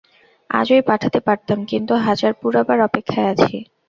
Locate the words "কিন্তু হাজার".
1.65-2.31